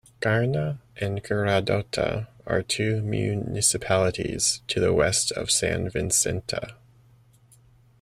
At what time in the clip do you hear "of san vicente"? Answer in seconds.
5.33-6.73